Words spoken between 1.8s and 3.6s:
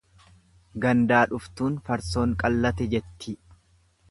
farsoon qallate jetti.